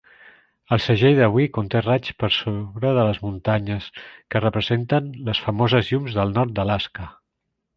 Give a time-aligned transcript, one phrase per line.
[0.75, 6.19] El segell d'avui conté raigs per sobre de les muntanyes que representen les famoses llums
[6.21, 7.11] del nord d'Alaska.